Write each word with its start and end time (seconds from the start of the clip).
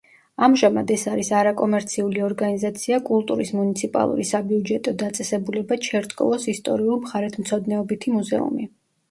ამჟამად 0.45 0.91
ეს 0.93 1.01
არის 1.09 1.27
არაკომერციული 1.39 2.23
ორგანიზაცია 2.27 2.99
„კულტურის 3.09 3.51
მუნიციპალური 3.59 4.25
საბიუჯეტო 4.31 4.95
დაწესებულება 5.03 5.79
ჩერტკოვოს 5.91 6.51
ისტორიულ-მხარეთმცოდნეობითი 6.57 8.17
მუზეუმი“. 8.17 8.69